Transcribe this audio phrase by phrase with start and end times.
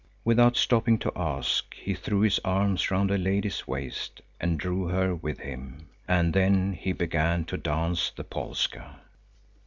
[0.25, 5.13] Without stopping to ask, he threw his arms round a lady's waist and drew her
[5.13, 5.89] with him.
[6.07, 8.95] And then he began to dance the polska.